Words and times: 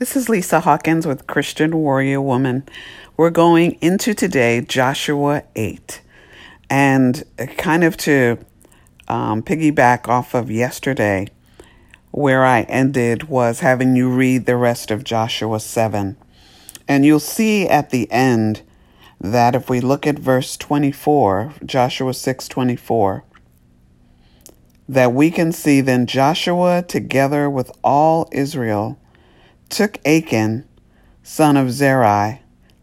This 0.00 0.16
is 0.16 0.30
Lisa 0.30 0.60
Hawkins 0.60 1.06
with 1.06 1.26
Christian 1.26 1.76
Warrior 1.76 2.22
Woman. 2.22 2.62
We're 3.18 3.28
going 3.28 3.72
into 3.82 4.14
today 4.14 4.62
Joshua 4.62 5.42
8. 5.54 6.00
And 6.70 7.22
kind 7.58 7.84
of 7.84 7.98
to 7.98 8.38
um, 9.08 9.42
piggyback 9.42 10.08
off 10.08 10.32
of 10.32 10.50
yesterday, 10.50 11.28
where 12.12 12.46
I 12.46 12.62
ended 12.62 13.24
was 13.24 13.60
having 13.60 13.94
you 13.94 14.08
read 14.08 14.46
the 14.46 14.56
rest 14.56 14.90
of 14.90 15.04
Joshua 15.04 15.60
7. 15.60 16.16
And 16.88 17.04
you'll 17.04 17.20
see 17.20 17.68
at 17.68 17.90
the 17.90 18.10
end 18.10 18.62
that 19.20 19.54
if 19.54 19.68
we 19.68 19.82
look 19.82 20.06
at 20.06 20.18
verse 20.18 20.56
24, 20.56 21.56
Joshua 21.66 22.14
6 22.14 22.48
24, 22.48 23.24
that 24.88 25.12
we 25.12 25.30
can 25.30 25.52
see 25.52 25.82
then 25.82 26.06
Joshua 26.06 26.82
together 26.88 27.50
with 27.50 27.70
all 27.84 28.30
Israel 28.32 28.98
took 29.70 29.98
Achan, 30.06 30.68
son 31.22 31.56
of 31.56 31.68
Zerai, 31.68 32.40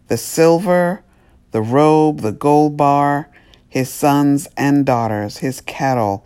the 0.08 0.18
silver, 0.18 1.04
the 1.52 1.62
robe, 1.62 2.22
the 2.22 2.32
gold 2.32 2.78
bar, 2.78 3.30
his 3.68 3.90
sons 3.90 4.48
and 4.56 4.86
daughters, 4.86 5.38
his 5.38 5.62
cattle, 5.62 6.26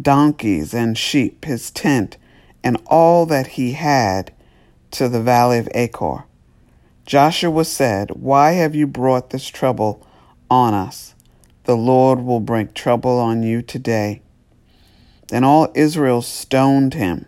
donkeys 0.00 0.72
and 0.72 0.96
sheep, 0.96 1.44
his 1.44 1.70
tent, 1.70 2.16
and 2.62 2.76
all 2.86 3.26
that 3.26 3.48
he 3.48 3.72
had 3.72 4.32
to 4.92 5.08
the 5.08 5.20
valley 5.20 5.58
of 5.58 5.68
Achor. 5.74 6.24
Joshua 7.04 7.64
said, 7.64 8.10
Why 8.10 8.52
have 8.52 8.74
you 8.74 8.86
brought 8.86 9.30
this 9.30 9.48
trouble 9.48 10.06
on 10.50 10.74
us? 10.74 11.14
The 11.64 11.76
Lord 11.76 12.20
will 12.20 12.40
bring 12.40 12.72
trouble 12.72 13.18
on 13.18 13.42
you 13.42 13.62
today. 13.62 14.22
Then 15.28 15.44
all 15.44 15.72
Israel 15.74 16.22
stoned 16.22 16.94
him 16.94 17.26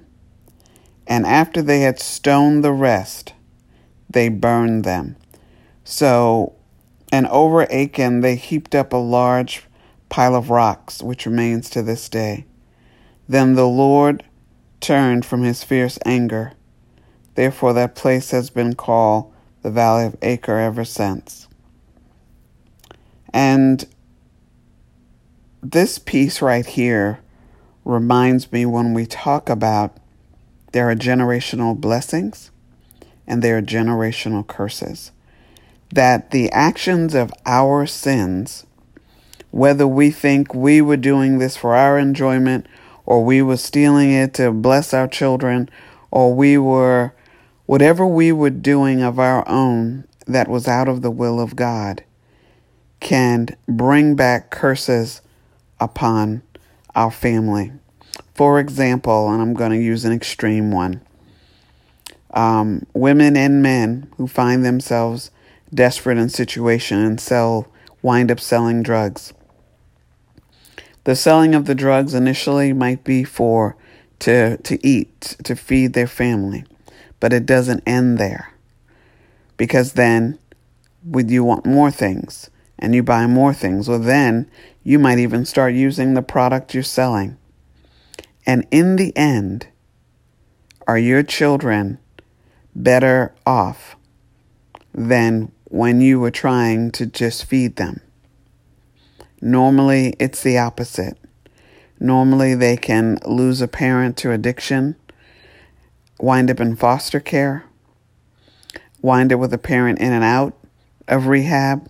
and 1.11 1.27
after 1.27 1.61
they 1.61 1.81
had 1.81 1.99
stoned 1.99 2.63
the 2.63 2.73
rest, 2.73 3.35
they 4.09 4.29
burned 4.29 4.85
them. 4.85 5.17
So, 5.83 6.55
and 7.11 7.27
over 7.27 7.71
Achan 7.71 8.21
they 8.21 8.37
heaped 8.37 8.77
up 8.77 8.93
a 8.93 8.97
large 8.97 9.65
pile 10.09 10.37
of 10.37 10.51
rocks, 10.51 11.03
which 11.03 11.27
remains 11.27 11.69
to 11.71 11.83
this 11.83 12.09
day. 12.09 12.47
Then 13.29 13.57
the 13.57 13.67
Lord 13.67 14.23
turned 14.79 15.27
from 15.27 15.43
his 15.43 15.65
fierce 15.65 15.99
anger. 16.07 16.53
Therefore, 17.35 17.73
that 17.73 17.97
place 17.97 18.31
has 18.31 18.49
been 18.49 18.77
called 18.77 19.33
the 19.63 19.71
Valley 19.71 20.07
of 20.07 20.17
Achor 20.23 20.59
ever 20.59 20.85
since. 20.85 21.49
And 23.35 23.85
this 25.61 25.99
piece 25.99 26.41
right 26.41 26.67
here 26.67 27.19
reminds 27.85 28.53
me 28.53 28.65
when 28.65 28.95
we 28.95 29.07
talk 29.07 29.49
about 29.49 29.97
there 30.73 30.91
are 30.91 30.95
generational 30.95 31.77
blessings 31.77 32.51
and 33.27 33.43
there 33.43 33.59
are 33.59 33.63
generational 33.63 34.47
curses. 34.47 35.13
That 35.93 36.31
the 36.31 36.51
actions 36.51 37.15
of 37.15 37.33
our 37.47 37.87
sins, 37.87 38.65
whether 39.51 39.87
we 39.87 40.11
think 40.11 40.55
we 40.55 40.81
were 40.81 40.97
doing 40.97 41.39
this 41.39 41.57
for 41.57 41.75
our 41.75 41.99
enjoyment 41.99 42.67
or 43.07 43.25
we 43.25 43.43
were 43.43 43.57
stealing 43.57 44.13
it 44.13 44.35
to 44.35 44.53
bless 44.53 44.95
our 44.95 45.09
children 45.09 45.69
or 46.11 46.35
we 46.35 46.57
were 46.59 47.13
whatever 47.67 48.07
we 48.07 48.33
were 48.33 48.51
doing 48.51 49.03
of 49.03 49.19
our 49.19 49.49
own 49.49 50.05
that 50.27 50.49
was 50.49 50.69
out 50.69 50.89
of 50.89 51.03
the 51.03 51.11
will 51.11 51.41
of 51.41 51.57
God 51.57 52.05
can 53.01 53.49
bring 53.67 54.15
back 54.15 54.51
curses 54.51 55.23
upon 55.81 56.43
our 56.95 57.11
family. 57.11 57.73
For 58.35 58.59
example, 58.59 59.29
and 59.31 59.43
I'm 59.43 59.55
going 59.55 59.73
to 59.73 59.77
use 59.77 60.05
an 60.05 60.13
extreme 60.13 60.71
one 60.71 61.03
um, 62.33 62.87
women 62.95 63.37
and 63.37 63.63
men 63.63 64.11
who 64.17 64.27
find 64.27 64.65
themselves 64.65 65.31
desperate 65.73 66.19
in 66.19 66.29
situation 66.29 66.99
and 66.99 67.21
sell 67.21 67.69
wind 68.03 68.31
up 68.31 68.41
selling 68.41 68.83
drugs. 68.83 69.33
The 71.05 71.17
selling 71.17 71.55
of 71.55 71.65
the 71.65 71.75
drugs 71.75 72.15
initially 72.15 72.73
might 72.73 73.05
be 73.05 73.25
for 73.25 73.77
to 74.21 74.59
to 74.59 74.87
eat, 74.87 75.37
to 75.45 75.57
feed 75.57 75.93
their 75.93 76.07
family, 76.07 76.65
but 77.19 77.33
it 77.33 77.47
doesn't 77.47 77.83
end 77.87 78.19
there. 78.19 78.53
Because 79.57 79.95
then 79.95 80.39
would 81.05 81.31
you 81.31 81.43
want 81.43 81.67
more 81.67 81.91
things 81.91 82.51
and 82.79 82.95
you 82.95 83.03
buy 83.03 83.27
more 83.27 83.55
things, 83.55 83.89
well 83.89 83.99
then 83.99 84.51
you 84.83 84.99
might 84.99 85.19
even 85.19 85.45
start 85.45 85.75
using 85.75 86.15
the 86.15 86.23
product 86.23 86.75
you're 86.75 86.83
selling 86.83 87.37
and 88.51 88.67
in 88.73 88.97
the 88.97 89.17
end, 89.17 89.69
are 90.89 90.99
your 90.99 91.23
children 91.23 92.01
better 92.75 93.33
off 93.47 93.95
than 94.93 95.53
when 95.67 96.01
you 96.01 96.19
were 96.19 96.33
trying 96.33 96.91
to 96.91 97.07
just 97.07 97.45
feed 97.45 97.77
them? 97.77 98.01
Normally, 99.41 100.17
it's 100.19 100.43
the 100.43 100.59
opposite. 100.59 101.17
Normally, 102.01 102.57
they 102.57 102.77
can 102.77 103.21
lose 103.25 103.61
a 103.61 103.69
parent 103.69 104.17
to 104.17 104.33
addiction, 104.33 104.97
wind 106.19 106.51
up 106.51 106.59
in 106.59 106.75
foster 106.75 107.21
care, 107.21 107.67
wind 109.01 109.33
up 109.33 109.39
with 109.39 109.55
a 109.55 109.59
parent 109.59 110.01
in 110.01 110.13
and 110.13 110.25
out 110.25 110.55
of 111.07 111.29
rehab, 111.29 111.89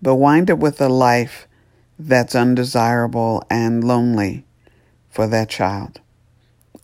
but 0.00 0.14
wind 0.14 0.52
up 0.52 0.60
with 0.60 0.80
a 0.80 0.88
life 0.88 1.48
that's 1.98 2.36
undesirable 2.36 3.42
and 3.50 3.82
lonely 3.82 4.44
for 5.12 5.28
that 5.28 5.48
child. 5.48 6.00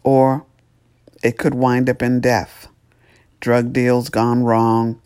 Or 0.05 0.47
it 1.23 1.39
could 1.39 1.55
wind 1.55 1.91
up 1.91 2.03
in 2.03 2.21
death, 2.21 2.69
drug 3.41 3.73
deals 3.73 4.11
gone 4.11 4.45
wrong, 4.45 5.01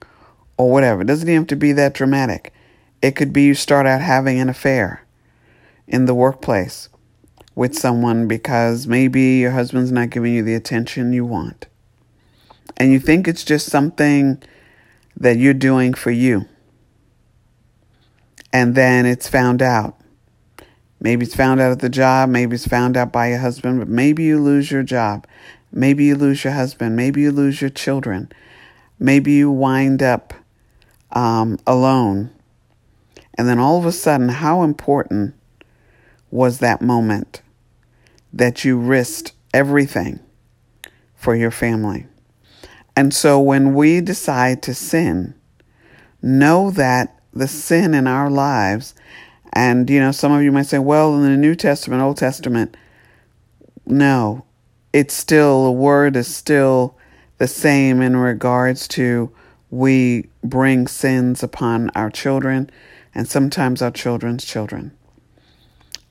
or 0.58 0.70
whatever. 0.70 1.00
It 1.00 1.06
doesn't 1.06 1.28
even 1.28 1.42
have 1.42 1.48
to 1.48 1.56
be 1.56 1.72
that 1.72 1.94
dramatic. 1.94 2.52
It 3.00 3.16
could 3.16 3.32
be 3.32 3.44
you 3.44 3.54
start 3.54 3.86
out 3.86 4.00
having 4.00 4.38
an 4.38 4.48
affair 4.48 5.06
in 5.86 6.04
the 6.04 6.14
workplace 6.14 6.88
with 7.54 7.78
someone 7.78 8.28
because 8.28 8.86
maybe 8.86 9.38
your 9.38 9.52
husband's 9.52 9.92
not 9.92 10.10
giving 10.10 10.34
you 10.34 10.42
the 10.42 10.54
attention 10.54 11.12
you 11.12 11.24
want. 11.24 11.66
And 12.76 12.92
you 12.92 12.98
think 12.98 13.28
it's 13.28 13.44
just 13.44 13.66
something 13.66 14.42
that 15.16 15.36
you're 15.38 15.54
doing 15.54 15.94
for 15.94 16.10
you. 16.10 16.46
And 18.52 18.74
then 18.74 19.06
it's 19.06 19.28
found 19.28 19.62
out 19.62 20.01
Maybe 21.02 21.26
it's 21.26 21.34
found 21.34 21.60
out 21.60 21.72
at 21.72 21.80
the 21.80 21.88
job, 21.88 22.28
maybe 22.28 22.54
it's 22.54 22.68
found 22.68 22.96
out 22.96 23.10
by 23.10 23.30
your 23.30 23.38
husband, 23.38 23.80
but 23.80 23.88
maybe 23.88 24.22
you 24.22 24.40
lose 24.40 24.70
your 24.70 24.84
job. 24.84 25.26
Maybe 25.72 26.04
you 26.04 26.14
lose 26.14 26.44
your 26.44 26.52
husband. 26.52 26.94
Maybe 26.94 27.22
you 27.22 27.32
lose 27.32 27.60
your 27.60 27.70
children. 27.70 28.30
Maybe 29.00 29.32
you 29.32 29.50
wind 29.50 30.00
up 30.00 30.32
um, 31.10 31.58
alone. 31.66 32.30
And 33.34 33.48
then 33.48 33.58
all 33.58 33.78
of 33.80 33.84
a 33.84 33.90
sudden, 33.90 34.28
how 34.28 34.62
important 34.62 35.34
was 36.30 36.60
that 36.60 36.80
moment 36.80 37.42
that 38.32 38.64
you 38.64 38.78
risked 38.78 39.32
everything 39.52 40.20
for 41.16 41.34
your 41.34 41.50
family? 41.50 42.06
And 42.94 43.12
so 43.12 43.40
when 43.40 43.74
we 43.74 44.00
decide 44.00 44.62
to 44.62 44.74
sin, 44.74 45.34
know 46.22 46.70
that 46.70 47.20
the 47.32 47.48
sin 47.48 47.92
in 47.92 48.06
our 48.06 48.30
lives 48.30 48.94
and, 49.52 49.88
you 49.90 50.00
know, 50.00 50.12
some 50.12 50.32
of 50.32 50.42
you 50.42 50.50
might 50.50 50.66
say, 50.66 50.78
well, 50.78 51.14
in 51.14 51.22
the 51.22 51.36
New 51.36 51.54
Testament, 51.54 52.02
Old 52.02 52.16
Testament, 52.16 52.76
no, 53.86 54.44
it's 54.92 55.14
still, 55.14 55.64
the 55.64 55.72
word 55.72 56.16
is 56.16 56.34
still 56.34 56.96
the 57.38 57.48
same 57.48 58.00
in 58.00 58.16
regards 58.16 58.88
to 58.88 59.30
we 59.70 60.28
bring 60.44 60.86
sins 60.86 61.42
upon 61.42 61.90
our 61.90 62.10
children 62.10 62.70
and 63.14 63.28
sometimes 63.28 63.82
our 63.82 63.90
children's 63.90 64.44
children. 64.44 64.96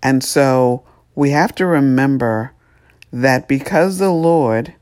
And 0.03 0.23
so 0.23 0.83
we 1.15 1.31
have 1.31 1.53
to 1.55 1.65
remember 1.65 2.53
that 3.11 3.47
because 3.47 3.97
the 3.97 4.11
Lord 4.11 4.73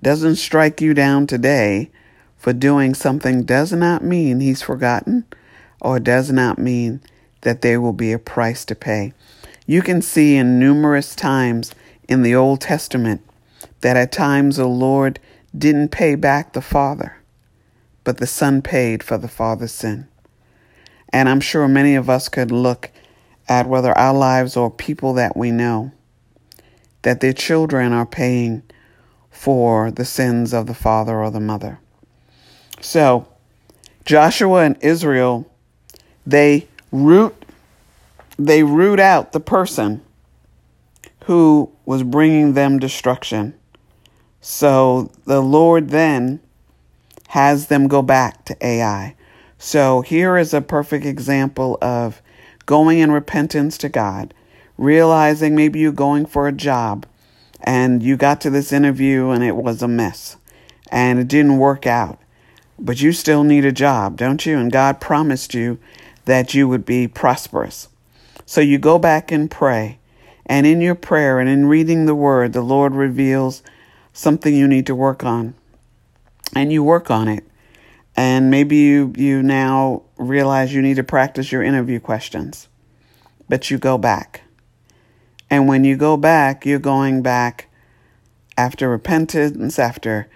doesn't 0.00 0.36
strike 0.36 0.80
you 0.80 0.94
down 0.94 1.26
today 1.26 1.90
for 2.36 2.52
doing 2.52 2.94
something 2.94 3.44
does 3.44 3.72
not 3.72 4.04
mean 4.04 4.40
he's 4.40 4.62
forgotten 4.62 5.24
or 5.80 5.98
does 5.98 6.30
not 6.30 6.58
mean 6.58 7.00
that 7.42 7.62
there 7.62 7.80
will 7.80 7.92
be 7.92 8.12
a 8.12 8.18
price 8.18 8.64
to 8.66 8.74
pay. 8.74 9.12
You 9.66 9.82
can 9.82 10.02
see 10.02 10.36
in 10.36 10.58
numerous 10.58 11.14
times 11.14 11.74
in 12.08 12.22
the 12.22 12.34
Old 12.34 12.60
Testament 12.60 13.22
that 13.80 13.96
at 13.96 14.12
times 14.12 14.56
the 14.56 14.66
Lord 14.66 15.20
didn't 15.56 15.90
pay 15.90 16.14
back 16.14 16.52
the 16.52 16.62
Father, 16.62 17.16
but 18.04 18.18
the 18.18 18.26
Son 18.26 18.62
paid 18.62 19.02
for 19.02 19.18
the 19.18 19.28
Father's 19.28 19.72
sin. 19.72 20.08
And 21.12 21.28
I'm 21.28 21.40
sure 21.40 21.68
many 21.68 21.94
of 21.94 22.10
us 22.10 22.28
could 22.28 22.50
look 22.50 22.90
at 23.48 23.66
whether 23.66 23.96
our 23.96 24.14
lives 24.14 24.56
or 24.56 24.70
people 24.70 25.14
that 25.14 25.36
we 25.36 25.50
know, 25.50 25.92
that 27.02 27.20
their 27.20 27.32
children 27.32 27.92
are 27.92 28.06
paying 28.06 28.62
for 29.30 29.90
the 29.90 30.04
sins 30.04 30.52
of 30.52 30.66
the 30.66 30.74
father 30.74 31.16
or 31.16 31.30
the 31.30 31.40
mother. 31.40 31.78
So, 32.80 33.26
Joshua 34.04 34.64
and 34.64 34.76
Israel, 34.80 35.50
they 36.26 36.68
root 36.90 37.34
they 38.38 38.62
root 38.62 39.00
out 39.00 39.32
the 39.32 39.40
person 39.40 40.00
who 41.24 41.70
was 41.84 42.02
bringing 42.04 42.54
them 42.54 42.78
destruction. 42.78 43.54
So 44.40 45.10
the 45.24 45.42
Lord 45.42 45.90
then 45.90 46.40
has 47.28 47.66
them 47.66 47.88
go 47.88 48.00
back 48.00 48.44
to 48.46 48.56
Ai. 48.64 49.16
So 49.58 50.02
here 50.02 50.38
is 50.38 50.54
a 50.54 50.60
perfect 50.60 51.04
example 51.04 51.76
of 51.82 52.22
going 52.64 53.00
in 53.00 53.10
repentance 53.10 53.76
to 53.78 53.88
God, 53.88 54.32
realizing 54.78 55.56
maybe 55.56 55.80
you're 55.80 55.92
going 55.92 56.24
for 56.24 56.46
a 56.46 56.52
job 56.52 57.04
and 57.60 58.02
you 58.02 58.16
got 58.16 58.40
to 58.42 58.50
this 58.50 58.72
interview 58.72 59.30
and 59.30 59.42
it 59.42 59.56
was 59.56 59.82
a 59.82 59.88
mess 59.88 60.36
and 60.92 61.18
it 61.18 61.26
didn't 61.26 61.58
work 61.58 61.86
out. 61.86 62.20
But 62.78 63.00
you 63.00 63.10
still 63.10 63.42
need 63.42 63.64
a 63.64 63.72
job, 63.72 64.16
don't 64.16 64.46
you? 64.46 64.56
And 64.56 64.70
God 64.70 65.00
promised 65.00 65.52
you 65.52 65.80
that 66.28 66.52
you 66.52 66.68
would 66.68 66.84
be 66.84 67.08
prosperous. 67.08 67.88
So 68.44 68.60
you 68.60 68.76
go 68.76 68.98
back 68.98 69.32
and 69.32 69.50
pray. 69.50 69.98
And 70.44 70.66
in 70.66 70.82
your 70.82 70.94
prayer 70.94 71.40
and 71.40 71.48
in 71.48 71.64
reading 71.64 72.04
the 72.04 72.14
word, 72.14 72.52
the 72.52 72.60
Lord 72.60 72.92
reveals 72.94 73.62
something 74.12 74.54
you 74.54 74.68
need 74.68 74.84
to 74.88 74.94
work 74.94 75.24
on. 75.24 75.54
And 76.54 76.70
you 76.70 76.84
work 76.84 77.10
on 77.10 77.28
it. 77.28 77.44
And 78.14 78.50
maybe 78.50 78.76
you, 78.76 79.14
you 79.16 79.42
now 79.42 80.02
realize 80.18 80.74
you 80.74 80.82
need 80.82 80.96
to 80.96 81.02
practice 81.02 81.50
your 81.50 81.62
interview 81.62 81.98
questions. 81.98 82.68
But 83.48 83.70
you 83.70 83.78
go 83.78 83.96
back. 83.96 84.42
And 85.48 85.66
when 85.66 85.84
you 85.84 85.96
go 85.96 86.18
back, 86.18 86.66
you're 86.66 86.78
going 86.78 87.22
back 87.22 87.70
after 88.58 88.90
repentance, 88.90 89.78
after 89.78 90.28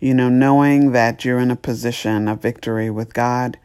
you 0.00 0.12
know, 0.12 0.28
knowing 0.28 0.90
that 0.90 1.24
you're 1.24 1.38
in 1.38 1.52
a 1.52 1.56
position 1.56 2.26
of 2.26 2.42
victory 2.42 2.90
with 2.90 3.14
God. 3.14 3.58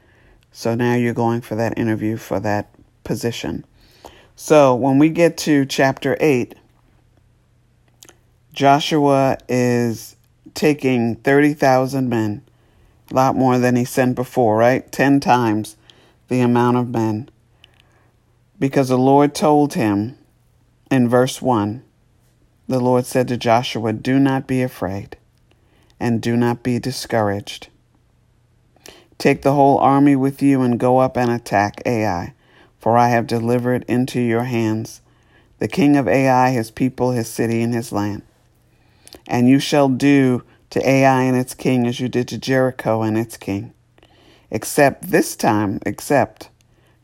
So 0.51 0.75
now 0.75 0.95
you're 0.95 1.13
going 1.13 1.41
for 1.41 1.55
that 1.55 1.77
interview 1.77 2.17
for 2.17 2.39
that 2.41 2.73
position. 3.03 3.65
So 4.35 4.75
when 4.75 4.99
we 4.99 5.09
get 5.09 5.37
to 5.39 5.65
chapter 5.65 6.17
8, 6.19 6.55
Joshua 8.53 9.37
is 9.47 10.15
taking 10.53 11.15
30,000 11.15 12.09
men, 12.09 12.43
a 13.09 13.13
lot 13.13 13.35
more 13.35 13.57
than 13.57 13.75
he 13.75 13.85
sent 13.85 14.15
before, 14.15 14.57
right? 14.57 14.91
10 14.91 15.19
times 15.19 15.77
the 16.27 16.41
amount 16.41 16.77
of 16.77 16.89
men. 16.89 17.29
Because 18.59 18.89
the 18.89 18.97
Lord 18.97 19.33
told 19.33 19.73
him 19.73 20.17
in 20.89 21.07
verse 21.07 21.41
1, 21.41 21.83
the 22.67 22.79
Lord 22.79 23.05
said 23.05 23.27
to 23.29 23.37
Joshua, 23.37 23.93
Do 23.93 24.19
not 24.19 24.47
be 24.47 24.61
afraid 24.61 25.17
and 25.99 26.21
do 26.21 26.35
not 26.35 26.63
be 26.63 26.79
discouraged. 26.79 27.69
Take 29.21 29.43
the 29.43 29.53
whole 29.53 29.77
army 29.77 30.15
with 30.15 30.41
you 30.41 30.63
and 30.63 30.79
go 30.79 30.97
up 30.97 31.15
and 31.15 31.29
attack 31.29 31.79
Ai, 31.85 32.33
for 32.79 32.97
I 32.97 33.09
have 33.09 33.27
delivered 33.27 33.85
into 33.87 34.19
your 34.19 34.45
hands 34.45 35.01
the 35.59 35.67
king 35.67 35.95
of 35.95 36.07
Ai, 36.07 36.49
his 36.49 36.71
people, 36.71 37.11
his 37.11 37.27
city, 37.27 37.61
and 37.61 37.71
his 37.71 37.91
land. 37.91 38.23
And 39.27 39.47
you 39.47 39.59
shall 39.59 39.89
do 39.89 40.41
to 40.71 40.89
Ai 40.89 41.21
and 41.21 41.37
its 41.37 41.53
king 41.53 41.85
as 41.85 41.99
you 41.99 42.09
did 42.09 42.27
to 42.29 42.39
Jericho 42.39 43.03
and 43.03 43.15
its 43.15 43.37
king. 43.37 43.75
Except 44.49 45.11
this 45.11 45.35
time, 45.35 45.79
except 45.85 46.49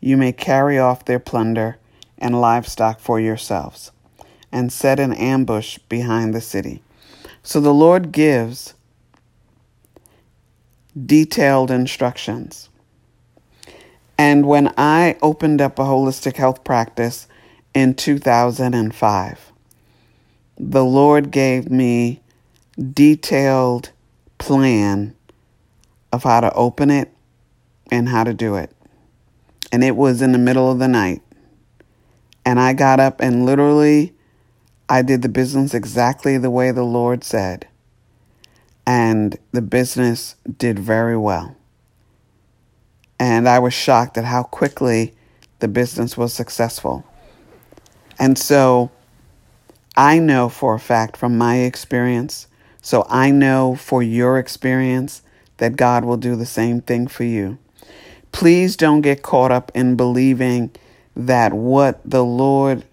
you 0.02 0.18
may 0.18 0.32
carry 0.32 0.80
off 0.80 1.06
their 1.06 1.20
plunder 1.20 1.78
and 2.18 2.42
livestock 2.42 3.00
for 3.00 3.20
yourselves, 3.20 3.92
and 4.52 4.74
set 4.74 5.00
an 5.00 5.14
ambush 5.14 5.78
behind 5.88 6.34
the 6.34 6.42
city. 6.42 6.82
So 7.44 7.62
the 7.62 7.76
Lord 7.76 8.12
gives 8.12 8.74
detailed 11.06 11.72
instructions. 11.72 12.70
And 14.18 14.48
when 14.48 14.74
I 14.78 15.18
opened 15.22 15.62
up 15.62 15.78
a 15.78 15.84
holistic 15.84 16.38
health 16.38 16.64
practice 16.64 17.28
in 17.74 17.94
2005, 17.94 19.52
the 20.58 20.84
Lord 20.84 21.30
gave 21.30 21.70
me 21.70 22.22
detailed 22.94 23.92
plan 24.40 25.16
of 26.12 26.24
how 26.24 26.40
to 26.40 26.52
open 26.54 26.90
it 26.90 27.14
and 27.92 28.10
how 28.10 28.24
to 28.24 28.34
do 28.34 28.56
it. 28.56 28.72
And 29.72 29.84
it 29.84 29.96
was 29.96 30.22
in 30.22 30.32
the 30.32 30.38
middle 30.38 30.72
of 30.72 30.80
the 30.80 30.88
night. 30.88 31.22
And 32.46 32.60
I 32.60 32.74
got 32.74 33.00
up 33.00 33.20
and 33.20 33.46
literally 33.46 34.14
I 34.90 35.02
did 35.02 35.22
the 35.22 35.30
business 35.30 35.74
exactly 35.74 36.38
the 36.38 36.50
way 36.50 36.72
the 36.72 36.84
Lord 36.84 37.24
said 37.24 37.67
and 38.88 39.38
the 39.52 39.62
business 39.62 40.38
did 40.58 40.80
very 40.80 41.18
well. 41.18 41.58
And 43.20 43.50
I 43.50 43.60
was 43.60 43.74
shocked 43.74 44.18
at 44.18 44.24
how 44.24 44.44
quickly 44.44 45.14
the 45.60 45.68
business 45.68 46.16
was 46.16 46.34
successful. 46.34 47.06
And 48.18 48.38
so 48.38 48.90
I 49.98 50.20
know 50.20 50.48
for 50.48 50.74
a 50.74 50.80
fact 50.80 51.18
from 51.18 51.38
my 51.38 51.58
experience, 51.58 52.48
so 52.82 53.06
I 53.10 53.30
know 53.30 53.76
for 53.76 54.02
your 54.02 54.40
experience 54.40 55.22
that 55.58 55.76
God 55.76 56.06
will 56.06 56.16
do 56.16 56.38
the 56.38 56.46
same 56.46 56.80
thing 56.80 57.08
for 57.08 57.26
you. 57.26 57.58
Please 58.32 58.78
don't 58.78 59.02
get 59.02 59.22
caught 59.22 59.52
up 59.52 59.70
in 59.76 59.98
believing 59.98 60.72
that 61.14 61.52
what 61.52 62.00
the 62.06 62.24
Lord 62.24 62.86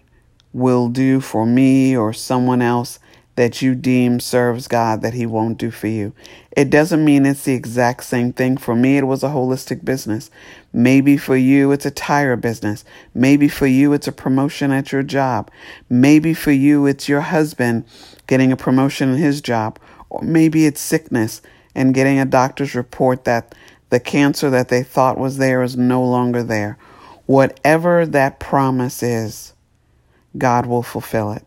will 0.51 0.89
do 0.89 1.21
for 1.21 1.45
me 1.45 1.95
or 1.95 2.11
someone 2.11 2.61
else 2.61 2.99
that 3.35 3.61
you 3.61 3.75
deem 3.75 4.19
serves 4.19 4.67
God 4.67 5.01
that 5.01 5.13
He 5.13 5.25
won't 5.25 5.57
do 5.57 5.71
for 5.71 5.87
you. 5.87 6.13
It 6.55 6.69
doesn't 6.69 7.03
mean 7.03 7.25
it's 7.25 7.43
the 7.43 7.53
exact 7.53 8.05
same 8.05 8.31
thing. 8.31 8.57
For 8.57 8.75
me, 8.75 8.97
it 8.97 9.07
was 9.07 9.23
a 9.23 9.29
holistic 9.29 9.83
business. 9.83 10.31
Maybe 10.71 11.17
for 11.17 11.35
you, 11.35 11.71
it's 11.71 11.85
a 11.85 11.91
tire 11.91 12.37
business. 12.37 12.85
Maybe 13.13 13.49
for 13.49 13.67
you, 13.67 13.91
it's 13.91 14.07
a 14.07 14.13
promotion 14.13 14.71
at 14.71 14.91
your 14.91 15.03
job. 15.03 15.51
Maybe 15.89 16.33
for 16.33 16.51
you, 16.51 16.85
it's 16.85 17.09
your 17.09 17.21
husband 17.21 17.85
getting 18.27 18.51
a 18.51 18.57
promotion 18.57 19.09
in 19.09 19.17
his 19.17 19.41
job. 19.41 19.79
Or 20.09 20.21
maybe 20.21 20.65
it's 20.65 20.79
sickness 20.79 21.41
and 21.73 21.93
getting 21.93 22.19
a 22.19 22.25
doctor's 22.25 22.73
report 22.73 23.25
that 23.25 23.53
the 23.89 23.99
cancer 23.99 24.49
that 24.49 24.69
they 24.69 24.81
thought 24.81 25.17
was 25.17 25.37
there 25.37 25.61
is 25.61 25.75
no 25.75 26.03
longer 26.03 26.41
there. 26.41 26.77
Whatever 27.25 28.05
that 28.05 28.39
promise 28.39 29.03
is, 29.03 29.53
God 30.37 30.65
will 30.65 30.83
fulfill 30.83 31.31
it. 31.33 31.43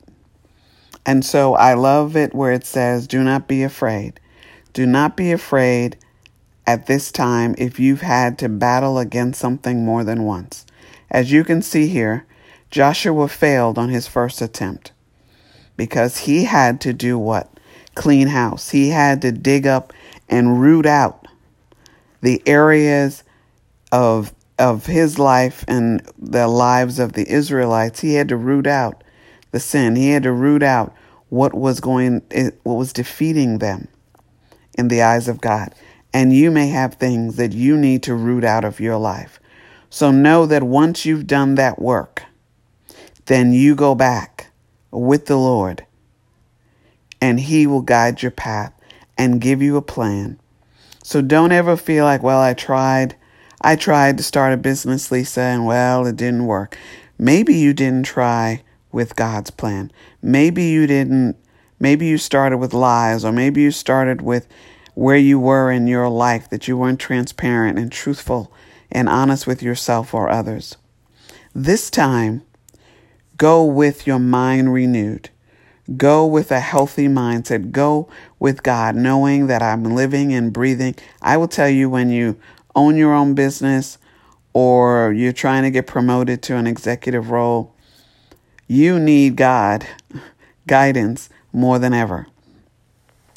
And 1.07 1.25
so 1.25 1.55
I 1.55 1.75
love 1.75 2.17
it 2.17 2.35
where 2.35 2.53
it 2.53 2.65
says, 2.65 3.07
Do 3.07 3.23
not 3.23 3.49
be 3.49 3.63
afraid. 3.63 4.21
Do 4.73 4.87
not 4.87 5.17
be 5.17 5.33
afraid 5.33 5.97
at 6.67 6.87
this 6.87 7.11
time 7.11 7.55
if 7.57 7.81
you've 7.81 8.03
had 8.03 8.39
to 8.39 8.49
battle 8.49 8.99
against 8.99 9.41
something 9.41 9.85
more 9.85 10.05
than 10.05 10.25
once. 10.25 10.67
As 11.11 11.33
you 11.33 11.43
can 11.45 11.63
see 11.63 11.89
here, 11.89 12.27
Joshua 12.71 13.29
failed 13.29 13.79
on 13.79 13.89
his 13.89 14.07
first 14.07 14.43
attempt 14.43 14.93
because 15.77 16.19
he 16.19 16.45
had 16.45 16.81
to 16.83 16.93
do 16.93 17.19
what? 17.19 17.51
Clean 17.95 18.29
house. 18.29 18.71
He 18.71 18.91
had 18.91 19.23
to 19.23 19.33
dig 19.33 19.67
up 19.67 19.93
and 20.29 20.61
root 20.61 20.85
out 20.85 21.27
the 22.21 22.43
areas 22.47 23.25
of 23.91 24.35
of 24.59 24.87
his 24.87 25.19
life 25.19 25.65
and 25.69 26.03
the 26.19 26.49
lives 26.49 26.99
of 26.99 27.13
the 27.13 27.27
Israelites. 27.33 28.01
He 28.01 28.15
had 28.15 28.29
to 28.29 28.37
root 28.37 28.67
out 28.67 29.05
the 29.51 29.61
sin. 29.61 29.97
He 29.97 30.11
had 30.11 30.23
to 30.25 30.33
root 30.33 30.63
out 30.63 30.95
what 31.29 31.55
was 31.55 31.81
going, 31.81 32.23
eh, 32.31 32.51
what 32.63 32.75
was 32.75 32.93
defeating 32.93 33.59
them 33.59 33.89
in 34.77 34.89
the 34.89 35.03
eyes 35.03 35.29
of 35.29 35.41
God. 35.41 35.75
And 36.13 36.33
you 36.33 36.51
may 36.51 36.69
have 36.69 36.95
things 36.95 37.37
that 37.37 37.53
you 37.53 37.77
need 37.77 38.03
to 38.05 38.15
root 38.15 38.45
out 38.45 38.65
of 38.65 38.81
your 38.81 38.97
life. 38.97 39.41
So 39.91 40.11
know 40.11 40.47
that 40.47 40.63
once 40.63 41.05
you've 41.05 41.27
done 41.27 41.55
that 41.57 41.81
work, 41.81 42.25
then 43.27 43.53
you 43.53 43.75
go 43.75 43.95
back 43.95 44.51
with 44.91 45.27
the 45.27 45.37
Lord 45.37 45.85
and 47.21 47.41
He 47.41 47.67
will 47.67 47.83
guide 47.83 48.23
your 48.23 48.31
path 48.31 48.73
and 49.17 49.41
give 49.41 49.61
you 49.61 49.77
a 49.77 49.83
plan. 49.83 50.39
So 51.03 51.21
don't 51.21 51.53
ever 51.53 51.77
feel 51.77 52.05
like, 52.05 52.23
well, 52.23 52.41
I 52.41 52.55
tried. 52.55 53.17
I 53.61 53.77
tried 53.77 54.19
to 54.19 54.23
start 54.23 54.53
a 54.53 54.57
business, 54.57 55.11
Lisa, 55.11 55.41
and 55.41 55.67
well, 55.67 56.07
it 56.07 56.17
didn't 56.17 56.47
work. 56.47 56.79
Maybe 57.19 57.55
you 57.55 57.73
didn't 57.73 58.07
try 58.07 58.63
with 58.93 59.17
God's 59.17 59.51
plan. 59.51 59.93
Maybe 60.23 60.65
you 60.65 60.87
didn't, 60.87 61.37
maybe 61.79 62.07
you 62.07 62.19
started 62.19 62.59
with 62.59 62.73
lies, 62.73 63.25
or 63.25 63.33
maybe 63.33 63.63
you 63.63 63.71
started 63.71 64.23
with 64.23 64.49
where 64.95 65.17
you 65.17 65.39
were 65.39 65.71
in 65.71 65.87
your 65.87 66.09
life, 66.09 66.51
that 66.51 66.67
you 66.67 66.77
weren't 66.77 67.01
transparent 67.01 67.79
and 67.79 67.93
truthful 67.93 68.53
and 68.91 69.09
honest 69.09 69.47
with 69.47 69.63
yourself 69.63 70.13
or 70.13 70.29
others. 70.29 70.77
This 71.55 71.91
time, 71.91 72.43
go 73.37 73.65
with 73.65 74.07
your 74.07 74.19
mind 74.19 74.73
renewed. 74.73 75.31
Go 75.97 76.27
with 76.27 76.51
a 76.51 76.61
healthy 76.61 77.09
mindset. 77.09 77.71
Go 77.71 78.09
with 78.39 78.63
God, 78.63 78.95
knowing 78.95 79.47
that 79.47 79.63
I'm 79.63 79.85
living 79.85 80.35
and 80.35 80.53
breathing. 80.53 80.95
I 81.23 81.37
will 81.37 81.49
tell 81.49 81.69
you 81.69 81.89
when 81.89 82.11
you 82.11 82.39
own 82.75 82.97
your 82.97 83.15
own 83.15 83.35
business 83.35 83.99
or 84.53 85.13
you're 85.13 85.33
trying 85.33 85.63
to 85.63 85.71
get 85.71 85.87
promoted 85.87 86.43
to 86.43 86.57
an 86.57 86.67
executive 86.67 87.31
role, 87.31 87.75
you 88.69 89.01
need 89.01 89.35
God 89.35 89.87
guidance 90.67 91.31
more 91.53 91.79
than 91.79 91.95
ever. 91.95 92.27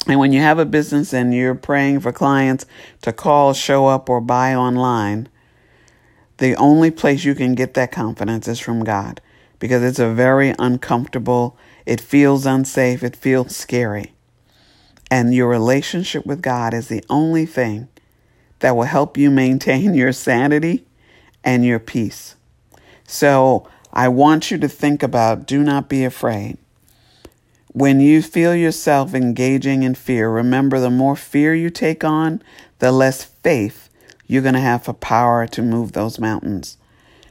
And 0.06 0.20
when 0.20 0.32
you 0.32 0.40
have 0.40 0.58
a 0.58 0.64
business 0.64 1.12
and 1.12 1.34
you're 1.34 1.54
praying 1.54 2.00
for 2.00 2.12
clients 2.12 2.66
to 3.02 3.12
call, 3.12 3.54
show 3.54 3.86
up, 3.86 4.08
or 4.08 4.20
buy 4.20 4.54
online, 4.54 5.28
the 6.38 6.54
only 6.56 6.90
place 6.90 7.24
you 7.24 7.34
can 7.34 7.54
get 7.54 7.74
that 7.74 7.92
confidence 7.92 8.46
is 8.46 8.60
from 8.60 8.84
God 8.84 9.20
because 9.58 9.82
it's 9.82 10.00
a 10.00 10.12
very 10.12 10.54
uncomfortable, 10.58 11.56
it 11.86 12.00
feels 12.00 12.46
unsafe, 12.46 13.02
it 13.04 13.14
feels 13.14 13.56
scary. 13.56 14.12
And 15.08 15.32
your 15.32 15.48
relationship 15.48 16.26
with 16.26 16.42
God 16.42 16.74
is 16.74 16.88
the 16.88 17.04
only 17.08 17.46
thing 17.46 17.88
that 18.58 18.74
will 18.74 18.84
help 18.84 19.16
you 19.16 19.30
maintain 19.30 19.94
your 19.94 20.12
sanity 20.12 20.84
and 21.44 21.64
your 21.64 21.78
peace. 21.78 22.34
So 23.06 23.68
I 23.92 24.08
want 24.08 24.50
you 24.50 24.56
to 24.58 24.68
think 24.68 25.02
about 25.02 25.46
do 25.46 25.62
not 25.62 25.88
be 25.88 26.04
afraid. 26.04 26.56
When 27.72 28.00
you 28.00 28.22
feel 28.22 28.54
yourself 28.54 29.14
engaging 29.14 29.82
in 29.82 29.94
fear, 29.94 30.30
remember 30.30 30.80
the 30.80 30.90
more 30.90 31.16
fear 31.16 31.54
you 31.54 31.68
take 31.68 32.02
on, 32.02 32.42
the 32.78 32.90
less 32.90 33.24
faith 33.24 33.90
you're 34.26 34.42
going 34.42 34.54
to 34.54 34.60
have 34.60 34.84
for 34.84 34.94
power 34.94 35.46
to 35.46 35.62
move 35.62 35.92
those 35.92 36.18
mountains. 36.18 36.78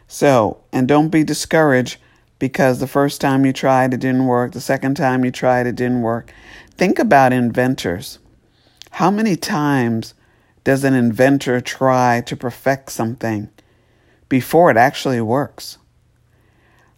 So, 0.07 0.59
and 0.71 0.87
don't 0.87 1.09
be 1.09 1.23
discouraged 1.23 1.97
because 2.37 2.79
the 2.79 2.87
first 2.87 3.21
time 3.21 3.45
you 3.45 3.53
tried 3.53 3.93
it 3.93 3.99
didn't 3.99 4.25
work, 4.25 4.51
the 4.51 4.61
second 4.61 4.95
time 4.95 5.25
you 5.25 5.31
tried 5.31 5.67
it 5.67 5.75
didn't 5.75 6.01
work. 6.01 6.31
Think 6.71 6.99
about 6.99 7.33
inventors. 7.33 8.19
How 8.91 9.09
many 9.09 9.35
times 9.35 10.13
does 10.63 10.83
an 10.83 10.93
inventor 10.93 11.61
try 11.61 12.21
to 12.21 12.35
perfect 12.35 12.91
something 12.91 13.49
before 14.27 14.69
it 14.69 14.77
actually 14.77 15.21
works? 15.21 15.77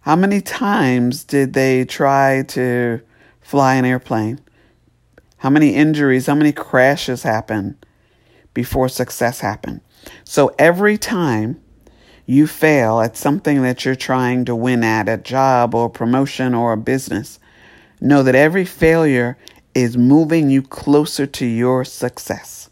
How 0.04 0.16
many 0.16 0.42
times 0.42 1.24
did 1.24 1.54
they 1.54 1.86
try 1.86 2.42
to 2.48 3.00
fly 3.40 3.76
an 3.76 3.86
airplane? 3.86 4.38
How 5.38 5.48
many 5.48 5.74
injuries, 5.74 6.26
how 6.26 6.34
many 6.34 6.52
crashes 6.52 7.22
happened 7.22 7.86
before 8.52 8.90
success 8.90 9.40
happened? 9.40 9.80
So 10.22 10.54
every 10.58 10.98
time 10.98 11.58
you 12.26 12.46
fail 12.46 13.00
at 13.00 13.16
something 13.16 13.62
that 13.62 13.86
you're 13.86 13.94
trying 13.94 14.44
to 14.44 14.54
win 14.54 14.84
at, 14.84 15.08
a 15.08 15.16
job 15.16 15.74
or 15.74 15.86
a 15.86 15.90
promotion 15.90 16.52
or 16.52 16.74
a 16.74 16.76
business, 16.76 17.38
know 17.98 18.22
that 18.24 18.34
every 18.34 18.66
failure 18.66 19.38
is 19.74 19.96
moving 19.96 20.50
you 20.50 20.60
closer 20.60 21.24
to 21.24 21.46
your 21.46 21.82
success. 21.82 22.68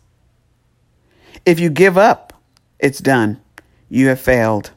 If 1.47 1.59
you 1.59 1.71
give 1.71 1.97
up, 1.97 2.35
it's 2.79 2.99
done. 2.99 3.41
You 3.89 4.09
have 4.09 4.21
failed 4.21 4.73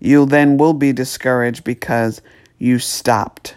you 0.00 0.26
then 0.26 0.56
will 0.56 0.74
be 0.74 0.92
discouraged 0.92 1.62
because 1.62 2.20
you 2.58 2.78
stopped. 2.78 3.56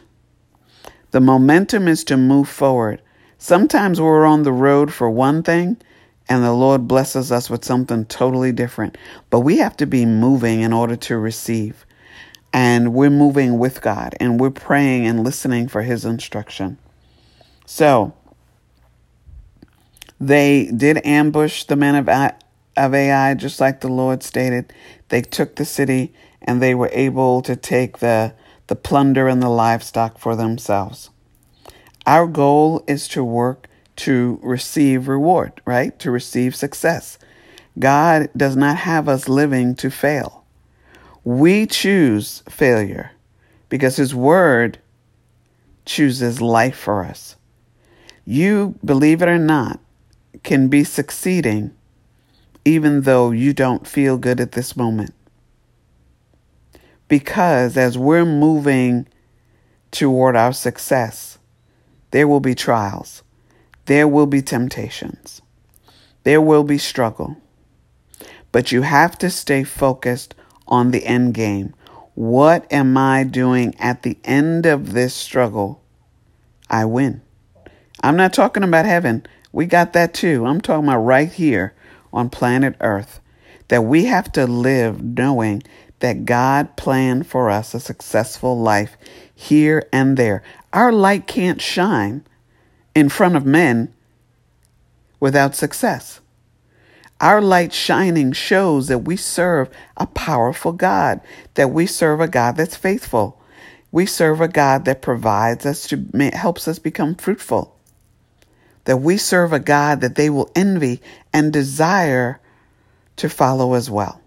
The 1.11 1.21
momentum 1.21 1.87
is 1.87 2.03
to 2.05 2.17
move 2.17 2.49
forward. 2.49 3.01
Sometimes 3.37 3.99
we're 3.99 4.25
on 4.25 4.43
the 4.43 4.51
road 4.51 4.93
for 4.93 5.09
one 5.09 5.43
thing 5.43 5.77
and 6.29 6.43
the 6.43 6.53
Lord 6.53 6.87
blesses 6.87 7.31
us 7.31 7.49
with 7.49 7.65
something 7.65 8.05
totally 8.05 8.51
different. 8.51 8.97
But 9.29 9.41
we 9.41 9.57
have 9.57 9.75
to 9.77 9.85
be 9.85 10.05
moving 10.05 10.61
in 10.61 10.73
order 10.73 10.95
to 10.95 11.17
receive. 11.17 11.85
And 12.53 12.93
we're 12.93 13.09
moving 13.09 13.57
with 13.57 13.81
God 13.81 14.15
and 14.19 14.39
we're 14.39 14.51
praying 14.51 15.05
and 15.05 15.23
listening 15.23 15.67
for 15.67 15.81
His 15.81 16.05
instruction. 16.05 16.77
So, 17.65 18.13
they 20.19 20.71
did 20.75 21.05
ambush 21.05 21.65
the 21.65 21.75
men 21.75 21.95
of, 21.95 22.07
of 22.77 22.93
Ai, 22.93 23.33
just 23.33 23.59
like 23.59 23.81
the 23.81 23.89
Lord 23.89 24.23
stated. 24.23 24.71
They 25.09 25.21
took 25.21 25.55
the 25.55 25.65
city 25.65 26.13
and 26.43 26.61
they 26.61 26.75
were 26.75 26.89
able 26.93 27.41
to 27.41 27.55
take 27.55 27.99
the, 27.99 28.33
the 28.67 28.75
plunder 28.75 29.27
and 29.27 29.41
the 29.41 29.49
livestock 29.49 30.17
for 30.17 30.35
themselves. 30.35 31.09
Our 32.05 32.27
goal 32.27 32.83
is 32.87 33.07
to 33.09 33.23
work 33.23 33.67
to 33.95 34.39
receive 34.41 35.07
reward, 35.07 35.61
right? 35.65 35.97
To 35.99 36.11
receive 36.11 36.55
success. 36.55 37.17
God 37.79 38.29
does 38.35 38.55
not 38.55 38.77
have 38.77 39.07
us 39.07 39.29
living 39.29 39.75
to 39.75 39.89
fail. 39.89 40.43
We 41.23 41.65
choose 41.65 42.43
failure 42.49 43.11
because 43.69 43.95
His 43.95 44.13
Word 44.13 44.79
chooses 45.85 46.41
life 46.41 46.77
for 46.77 47.03
us. 47.03 47.35
You, 48.25 48.75
believe 48.83 49.21
it 49.21 49.29
or 49.29 49.39
not, 49.39 49.79
can 50.43 50.67
be 50.67 50.83
succeeding 50.83 51.71
even 52.65 53.01
though 53.01 53.31
you 53.31 53.53
don't 53.53 53.87
feel 53.87 54.17
good 54.17 54.39
at 54.39 54.53
this 54.53 54.75
moment 54.75 55.13
because 57.13 57.77
as 57.77 57.95
we're 57.95 58.25
moving 58.25 59.07
toward 59.91 60.35
our 60.35 60.51
success, 60.51 61.37
there 62.09 62.27
will 62.27 62.39
be 62.39 62.55
trials, 62.55 63.21
there 63.85 64.07
will 64.07 64.25
be 64.25 64.41
temptations, 64.41 65.39
there 66.23 66.41
will 66.41 66.63
be 66.63 66.79
struggle. 66.79 67.37
But 68.51 68.71
you 68.71 68.81
have 68.81 69.15
to 69.19 69.29
stay 69.29 69.63
focused 69.63 70.33
on 70.67 70.89
the 70.89 71.05
end 71.05 71.35
game. 71.35 71.75
What 72.15 72.65
am 72.73 72.97
I 72.97 73.25
doing 73.25 73.75
at 73.77 74.01
the 74.01 74.17
end 74.23 74.65
of 74.65 74.93
this 74.93 75.13
struggle? 75.13 75.83
I 76.67 76.85
win. 76.85 77.21
I'm 78.01 78.15
not 78.15 78.33
talking 78.33 78.63
about 78.63 78.87
heaven. 78.87 79.23
We 79.51 79.67
got 79.67 79.93
that 79.93 80.15
too. 80.15 80.47
I'm 80.47 80.61
talking 80.61 80.85
about 80.85 81.01
right 81.01 81.31
here 81.31 81.75
on 82.11 82.31
planet 82.31 82.75
Earth. 82.81 83.19
That 83.67 83.83
we 83.83 84.05
have 84.05 84.31
to 84.31 84.47
live 84.47 85.03
knowing 85.03 85.61
that 86.03 86.25
God 86.25 86.75
planned 86.75 87.25
for 87.27 87.49
us 87.49 87.73
a 87.73 87.79
successful 87.79 88.59
life 88.59 88.97
here 89.33 89.87
and 89.93 90.17
there. 90.17 90.43
Our 90.73 90.91
light 90.91 91.27
can't 91.27 91.61
shine 91.61 92.25
in 92.93 93.07
front 93.07 93.37
of 93.37 93.45
men 93.45 93.93
without 95.21 95.55
success. 95.55 96.19
Our 97.21 97.41
light 97.41 97.71
shining 97.71 98.33
shows 98.33 98.89
that 98.89 99.05
we 99.05 99.15
serve 99.15 99.69
a 99.95 100.05
powerful 100.05 100.73
God, 100.73 101.21
that 101.53 101.71
we 101.71 101.85
serve 101.85 102.19
a 102.19 102.27
God 102.27 102.57
that's 102.57 102.75
faithful. 102.75 103.41
We 103.89 104.05
serve 104.05 104.41
a 104.41 104.49
God 104.49 104.83
that 104.83 105.01
provides 105.01 105.65
us 105.65 105.87
to 105.87 106.31
helps 106.33 106.67
us 106.67 106.79
become 106.79 107.15
fruitful. 107.15 107.79
That 108.83 108.97
we 108.97 109.15
serve 109.15 109.53
a 109.53 109.59
God 109.59 110.01
that 110.01 110.15
they 110.15 110.29
will 110.29 110.51
envy 110.53 110.99
and 111.31 111.53
desire 111.53 112.41
to 113.15 113.29
follow 113.29 113.75
as 113.75 113.89
well. 113.89 114.19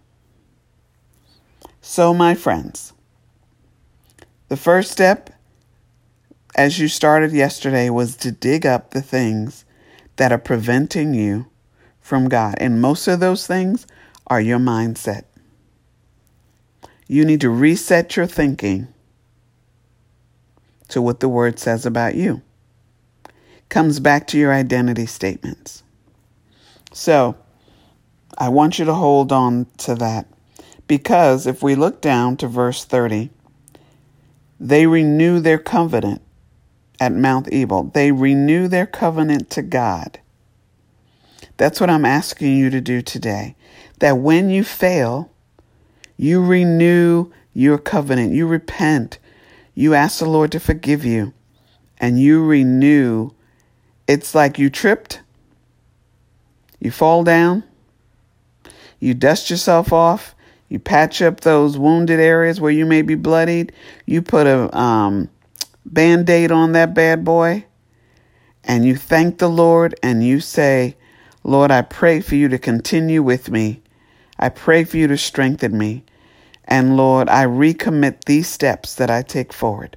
So, 1.89 2.13
my 2.13 2.35
friends, 2.35 2.93
the 4.49 4.57
first 4.57 4.91
step, 4.91 5.31
as 6.57 6.81
you 6.81 6.89
started 6.89 7.31
yesterday, 7.31 7.91
was 7.91 8.17
to 8.17 8.33
dig 8.33 8.67
up 8.67 8.91
the 8.91 9.01
things 9.01 9.65
that 10.17 10.33
are 10.33 10.37
preventing 10.37 11.15
you 11.15 11.47
from 12.01 12.29
God. 12.29 12.57
And 12.59 12.83
most 12.83 13.07
of 13.07 13.21
those 13.21 13.47
things 13.47 13.87
are 14.27 14.41
your 14.41 14.59
mindset. 14.59 15.27
You 17.07 17.25
need 17.25 17.41
to 17.43 17.51
reset 17.51 18.17
your 18.17 18.27
thinking 18.27 18.89
to 20.89 21.01
what 21.01 21.21
the 21.21 21.29
Word 21.29 21.61
says 21.61 21.87
about 21.87 22.17
you. 22.17 22.43
Comes 23.69 24.01
back 24.01 24.27
to 24.27 24.39
your 24.39 24.53
identity 24.53 25.07
statements. 25.07 25.85
So, 26.93 27.37
I 28.37 28.49
want 28.49 28.81
you 28.81 28.85
to 28.87 28.95
hold 28.95 29.31
on 29.31 29.69
to 29.79 29.95
that. 29.95 30.27
Because 30.87 31.47
if 31.47 31.63
we 31.63 31.75
look 31.75 32.01
down 32.01 32.37
to 32.39 32.47
verse 32.47 32.85
30, 32.85 33.31
they 34.59 34.87
renew 34.87 35.41
their 35.41 35.59
covenant 35.59 36.23
at 37.01 37.13
Mount 37.13 37.53
Ebal. 37.53 37.85
They 37.95 38.13
renew 38.13 38.69
their 38.69 38.87
covenant 38.87 39.51
to 39.51 39.63
God. 39.63 40.21
That's 41.57 41.81
what 41.81 41.91
I'm 41.91 42.05
asking 42.05 42.57
you 42.57 42.71
to 42.71 42.81
do 42.81 43.03
today. 43.03 43.57
That 43.99 44.19
when 44.19 44.51
you 44.51 44.63
fail, 44.63 45.31
you 46.17 46.45
renew 46.45 47.31
your 47.53 47.79
covenant. 47.79 48.33
You 48.33 48.47
repent. 48.47 49.19
You 49.75 49.95
ask 49.95 50.19
the 50.19 50.27
Lord 50.27 50.53
to 50.53 50.61
forgive 50.61 51.05
you. 51.05 51.33
And 51.99 52.21
you 52.21 52.45
renew. 52.45 53.31
It's 54.07 54.35
like 54.35 54.59
you 54.59 54.71
tripped, 54.71 55.21
you 56.79 56.93
fall 56.93 57.25
down, 57.25 57.65
you 59.01 59.15
dust 59.15 59.51
yourself 59.51 59.93
off, 59.93 60.36
you 60.69 60.79
patch 60.79 61.23
up 61.23 61.41
those 61.41 61.79
wounded 61.79 62.19
areas 62.19 62.61
where 62.61 62.73
you 62.73 62.87
may 62.87 63.03
be 63.03 63.15
bloodied. 63.15 63.73
You 64.05 64.23
put 64.23 64.47
a 64.47 64.77
um, 64.77 65.31
band 65.85 66.29
aid 66.29 66.51
on 66.51 66.73
that 66.73 66.95
bad 66.95 67.25
boy. 67.25 67.65
And 68.65 68.85
you 68.85 68.97
thank 68.97 69.39
the 69.39 69.49
Lord 69.49 69.95
and 70.03 70.25
you 70.25 70.41
say, 70.41 70.97
Lord, 71.45 71.71
I 71.71 71.83
pray 71.83 72.21
for 72.21 72.35
you 72.35 72.49
to 72.49 72.59
continue 72.59 73.23
with 73.23 73.49
me. 73.49 73.83
I 74.39 74.49
pray 74.49 74.83
for 74.85 74.97
you 74.97 75.07
to 75.07 75.17
strengthen 75.17 75.79
me. 75.79 76.05
And 76.65 76.97
Lord, 76.97 77.29
I 77.29 77.45
recommit 77.45 78.25
these 78.25 78.49
steps 78.49 78.97
that 78.97 79.09
I 79.09 79.23
take 79.23 79.53
forward 79.53 79.97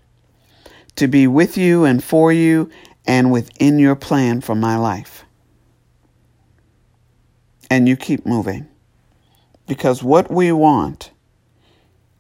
to 0.98 1.08
be 1.08 1.26
with 1.26 1.58
you 1.58 1.86
and 1.86 2.04
for 2.04 2.32
you 2.32 2.70
and 3.08 3.32
within 3.32 3.80
your 3.80 3.96
plan 3.96 4.42
for 4.42 4.54
my 4.54 4.76
life. 4.76 5.26
And 7.72 7.88
you 7.88 7.96
keep 7.96 8.26
moving. 8.26 8.68
Because 9.70 10.02
what 10.02 10.32
we 10.32 10.52
want 10.52 11.12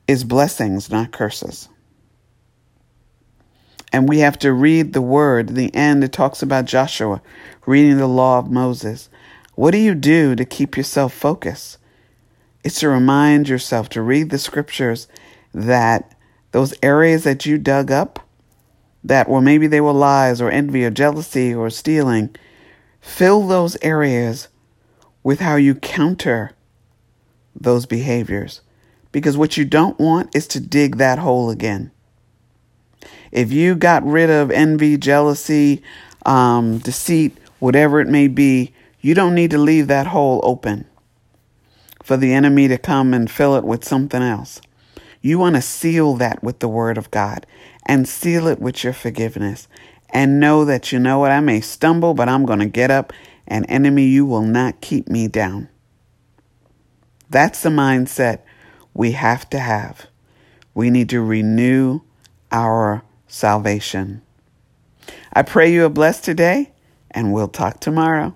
is 0.07 0.23
blessings, 0.23 0.91
not 0.91 1.11
curses. 1.11 1.67
And 3.91 4.07
we 4.07 4.19
have 4.19 4.37
to 4.39 4.53
read 4.53 4.93
the 4.93 5.01
word. 5.01 5.55
The 5.55 5.73
end, 5.73 6.03
it 6.03 6.13
talks 6.13 6.43
about 6.43 6.65
Joshua 6.65 7.23
reading 7.65 7.97
the 7.97 8.05
law 8.05 8.37
of 8.37 8.51
Moses. 8.51 9.09
What 9.55 9.71
do 9.71 9.79
you 9.79 9.95
do 9.95 10.35
to 10.35 10.45
keep 10.45 10.77
yourself 10.77 11.11
focused? 11.11 11.79
It's 12.63 12.81
to 12.81 12.89
remind 12.89 13.49
yourself 13.49 13.89
to 13.89 14.03
read 14.03 14.29
the 14.29 14.37
scriptures 14.37 15.07
that 15.51 16.15
those 16.51 16.75
areas 16.83 17.23
that 17.23 17.47
you 17.47 17.57
dug 17.57 17.89
up, 17.89 18.19
that, 19.03 19.27
well, 19.27 19.41
maybe 19.41 19.65
they 19.65 19.81
were 19.81 19.91
lies 19.91 20.39
or 20.39 20.51
envy 20.51 20.85
or 20.85 20.91
jealousy 20.91 21.51
or 21.55 21.71
stealing, 21.71 22.29
Fill 23.01 23.47
those 23.47 23.75
areas 23.81 24.49
with 25.23 25.39
how 25.39 25.55
you 25.55 25.73
counter 25.73 26.51
those 27.59 27.85
behaviors. 27.85 28.61
Because 29.11 29.37
what 29.37 29.57
you 29.57 29.65
don't 29.65 29.99
want 29.99 30.35
is 30.35 30.47
to 30.47 30.59
dig 30.59 30.97
that 30.97 31.19
hole 31.19 31.49
again. 31.49 31.91
If 33.31 33.51
you 33.51 33.75
got 33.75 34.05
rid 34.05 34.29
of 34.29 34.51
envy, 34.51 34.97
jealousy, 34.97 35.81
um, 36.25 36.79
deceit, 36.79 37.37
whatever 37.59 37.99
it 37.99 38.07
may 38.07 38.27
be, 38.27 38.73
you 39.01 39.13
don't 39.13 39.35
need 39.35 39.51
to 39.51 39.57
leave 39.57 39.87
that 39.87 40.07
hole 40.07 40.41
open 40.43 40.85
for 42.03 42.17
the 42.17 42.33
enemy 42.33 42.67
to 42.67 42.77
come 42.77 43.13
and 43.13 43.29
fill 43.29 43.55
it 43.55 43.63
with 43.63 43.85
something 43.85 44.21
else. 44.21 44.61
You 45.21 45.37
want 45.37 45.55
to 45.55 45.61
seal 45.61 46.15
that 46.15 46.43
with 46.43 46.59
the 46.59 46.67
Word 46.67 46.97
of 46.97 47.11
God 47.11 47.45
and 47.85 48.07
seal 48.07 48.47
it 48.47 48.59
with 48.59 48.83
your 48.83 48.93
forgiveness 48.93 49.67
and 50.11 50.39
know 50.39 50.65
that 50.65 50.91
you 50.91 50.99
know 50.99 51.19
what, 51.19 51.31
I 51.31 51.39
may 51.39 51.61
stumble, 51.61 52.13
but 52.13 52.29
I'm 52.29 52.45
going 52.45 52.59
to 52.59 52.65
get 52.65 52.89
up, 52.89 53.13
and 53.47 53.65
enemy, 53.69 54.05
you 54.05 54.25
will 54.25 54.41
not 54.41 54.81
keep 54.81 55.07
me 55.07 55.27
down. 55.27 55.69
That's 57.29 57.61
the 57.61 57.69
mindset 57.69 58.41
we 58.93 59.11
have 59.11 59.49
to 59.51 59.59
have. 59.59 60.07
We 60.73 60.89
need 60.89 61.09
to 61.09 61.21
renew 61.21 62.01
our 62.51 63.03
salvation. 63.27 64.21
I 65.33 65.43
pray 65.43 65.71
you 65.71 65.85
are 65.85 65.89
blessed 65.89 66.23
today, 66.23 66.71
and 67.11 67.31
we'll 67.31 67.47
talk 67.47 67.79
tomorrow. 67.79 68.33